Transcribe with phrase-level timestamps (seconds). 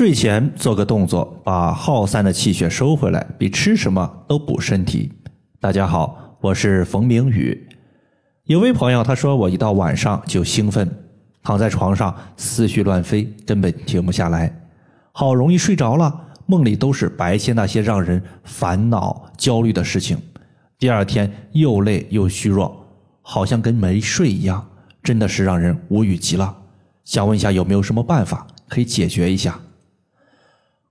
[0.00, 5.12] 睡前做个动作，把耗散的气血收回来，比吃什么都补身体。
[5.60, 7.68] 大家好，我是冯明宇。
[8.44, 10.90] 有位朋友他说，我一到晚上就兴奋，
[11.42, 14.50] 躺在床上思绪乱飞，根本停不下来，
[15.12, 20.16] 好容易睡着了，梦里都是白天那些让人烦恼、焦虑的事情。
[20.78, 22.86] 第二天又累又虚弱，
[23.20, 24.66] 好像跟没睡一样，
[25.02, 26.56] 真的是让人无语极了。
[27.04, 29.60] 想问一下，有没有什么办法可以解决一下？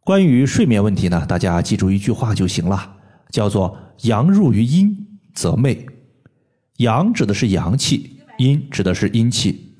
[0.10, 2.96] 关于睡眠问题呢，大家记住一句话就行了，
[3.30, 5.86] 叫做“阳入于阴则寐”。
[6.78, 9.76] 阳指的是阳气，阴指的是阴气。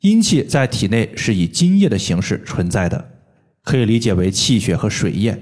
[0.00, 3.10] 阴气在体内是以津液的形式存在的，
[3.62, 5.38] 可以理解为气血和水液。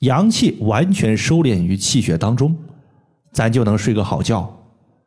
[0.00, 2.52] 阳气完全收敛于气血当中，
[3.30, 4.52] 咱就能睡个好觉。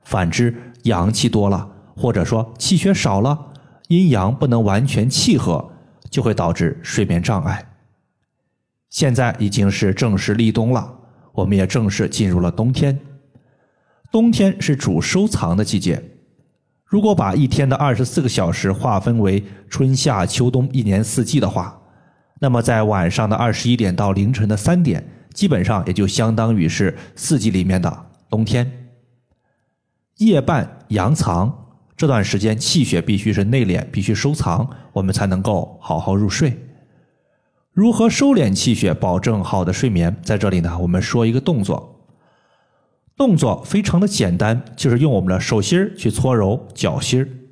[0.05, 3.37] 反之，阳气多了，或者说气血少了，
[3.89, 5.69] 阴阳不能完全契合，
[6.09, 7.67] 就会导致睡眠障碍。
[8.91, 10.93] 现在已经是正式立冬了，
[11.31, 12.99] 我们也正式进入了冬天。
[14.11, 16.03] 冬天是主收藏的季节。
[16.83, 21.81] 如果把一天的二十四个小时划分为春夏秋冬一年四季的话，
[22.41, 25.01] 那么在晚上的二十一点到凌晨的三点，
[25.33, 28.69] 基本上也就相当于是四季里面的冬天。
[30.17, 36.67] 夜半阳藏这段时间，气血必须是内敛，必须收藏，我们才能够好好入睡。
[37.73, 40.17] 如何收敛气血，保证好的睡眠？
[40.23, 42.01] 在这里呢，我们说一个动作，
[43.15, 47.47] 动作非常的简单，就是用我们的手心去搓揉脚心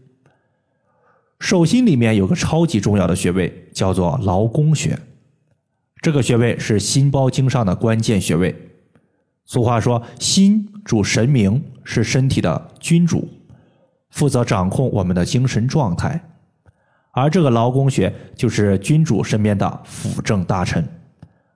[1.40, 5.00] 手心里面有个超级重要的穴位，叫做劳宫穴。
[6.02, 8.53] 这个穴位是心包经上的关键穴位。
[9.45, 13.30] 俗话说，心主神明，是身体的君主，
[14.09, 16.39] 负责掌控我们的精神状态。
[17.20, 20.88] 而这个劳宫穴就是君主身边的辅政大臣，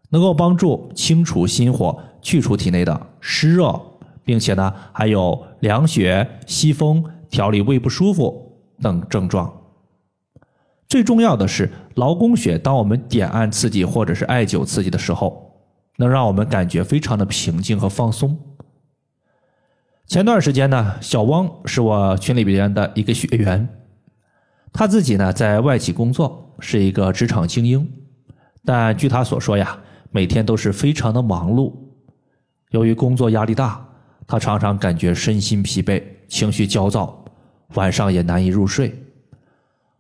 [0.10, 3.82] 能够帮助清除心火、去除体内的湿热，
[4.24, 9.52] 并且呢还有凉血、息风、调理胃不舒服等症状。
[10.88, 15.60] 最重要的是，劳宫穴当我们点按刺激或者是艾灸刺激的时候，
[15.98, 18.38] 能让我们感觉非常的平静和放松。
[20.06, 23.68] 前段时间呢，小汪是我群里边的一个学员。
[24.74, 27.88] 他自己呢，在外企工作，是一个职场精英，
[28.66, 29.78] 但据他所说呀，
[30.10, 31.72] 每天都是非常的忙碌。
[32.72, 33.88] 由于工作压力大，
[34.26, 37.24] 他常常感觉身心疲惫，情绪焦躁，
[37.76, 39.00] 晚上也难以入睡。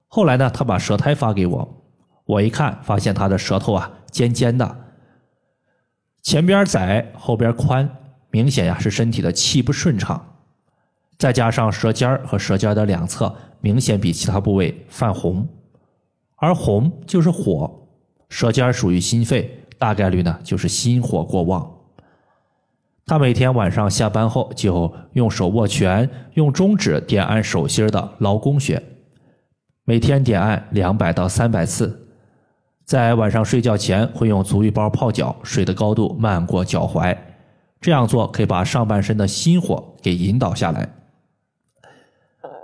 [0.07, 1.83] 后来呢，他把舌苔发给我，
[2.25, 4.75] 我一看，发现他的舌头啊尖尖的，
[6.23, 7.87] 前边窄，后边宽，
[8.31, 10.32] 明显呀是身体的气不顺畅。
[11.17, 15.47] 再加上舌尖儿和舌尖的两侧明显比其他部位泛红，
[16.37, 17.87] 而红就是火，
[18.29, 21.69] 舌尖属于心肺，大概率呢就是心火过旺。
[23.05, 28.81] 他每天晚上下班后就用手握拳，用中指点按手心的劳宫穴，
[29.83, 32.07] 每天点按两百到三百次，
[32.85, 37.17] 在晚上睡觉前会用足浴包泡脚，水的高度漫过脚踝，
[37.79, 40.89] 这样做可以把上半身的心火给引导下来。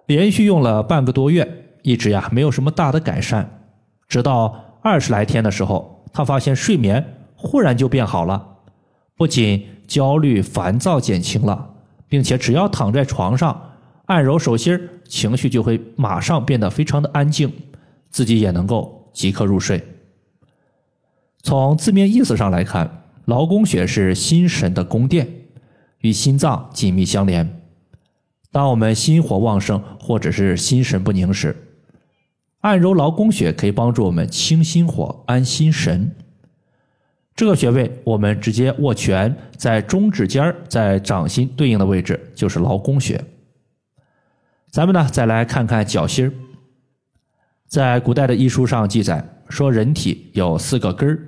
[0.10, 1.48] 连续用了半个多月，
[1.84, 3.62] 一直呀没有什么大的改善。
[4.08, 7.06] 直到二十来天的时候，他发现睡眠
[7.36, 8.44] 忽然就变好了，
[9.16, 11.76] 不仅焦虑烦躁减轻了，
[12.08, 13.70] 并且只要躺在床上
[14.06, 17.54] 按揉手心情绪就会马上变得非常的安静，
[18.10, 19.80] 自己也能够即刻入睡。
[21.44, 25.30] 从字面意思上来看，劳宫穴是心神的宫殿，
[26.00, 27.59] 与心脏紧密相连。
[28.52, 31.56] 当我们心火旺盛或者是心神不宁时，
[32.62, 36.16] 按揉劳宫穴可以帮助我们清心火、安心神。
[37.36, 43.24] 这个穴位我们直接握拳，在中指尖儿在掌心对应的位置就是劳宫穴。
[44.72, 46.34] 咱们呢再来看看脚心儿，
[47.68, 51.20] 在古代的医书上记载说，人体有四个根儿，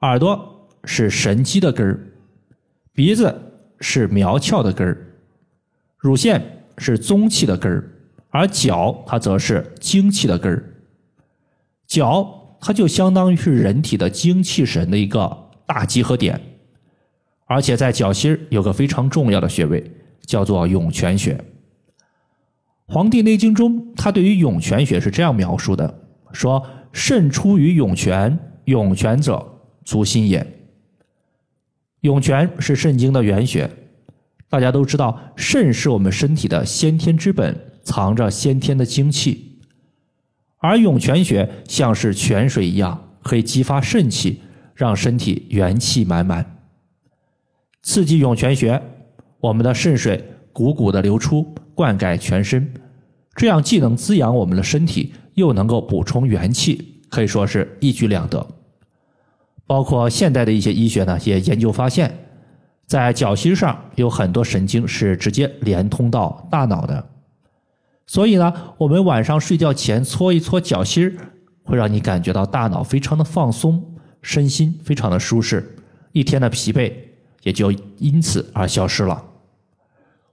[0.00, 2.00] 耳朵是神机的根儿，
[2.94, 3.34] 鼻子
[3.80, 5.06] 是苗窍的根儿。
[6.00, 7.84] 乳腺是宗气的根儿，
[8.30, 10.64] 而脚它则是精气的根儿。
[11.86, 16.40] 脚它就相当于是人体的精气神的一个大集合点，
[17.44, 19.90] 而且在脚心有个非常重要的穴位，
[20.24, 21.34] 叫做涌泉穴。
[22.86, 29.46] 《黄帝内经》中，他对于涌泉穴是这样描述的：说肾出于涌泉，涌泉者
[29.84, 30.44] 足心也。
[32.00, 33.70] 涌泉是肾经的原穴。
[34.50, 39.60] 大家都知道，肾是我们身体的先天之本，藏着先天的精气。
[40.58, 44.42] 而涌泉穴像是泉水一样，可以激发肾气，
[44.74, 46.58] 让身体元气满满。
[47.82, 48.82] 刺激涌泉穴，
[49.40, 50.22] 我们的肾水
[50.52, 52.74] 汩汩的流出，灌溉全身，
[53.36, 58.46] 这样既能滋养我们的身体，又能够补充元气，可以说是一举两得。
[59.64, 62.12] 包括现代的一些医学呢，也研究发现，
[62.90, 67.06] 在脚心上有很多神经是直接连通到大脑的，
[68.04, 71.16] 所以呢，我们晚上睡觉前搓一搓脚心
[71.62, 73.80] 会让你感觉到大脑非常的放松，
[74.22, 75.76] 身心非常的舒适，
[76.10, 76.92] 一天的疲惫。
[77.44, 79.24] 也就因此而消失了。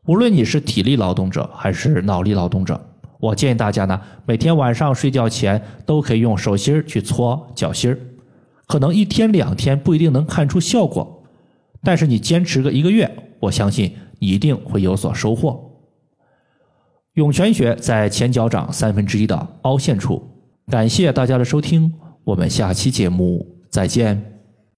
[0.08, 2.90] 无论你是体力劳动者还是脑力劳动者，
[3.20, 8.00] 我建议大家呢，每天晚上睡觉前都可以用手心去搓脚心儿。
[8.66, 11.17] 可能一天两天不一定能看出效果，
[11.84, 13.10] 但是你坚持个一个月，
[13.40, 15.64] 我相信你一定会有所收获。
[17.14, 20.24] 涌泉穴在前脚掌三分之一的凹陷处。
[20.68, 21.94] 感谢大家的收听，
[22.24, 24.37] 我们下期节目再见。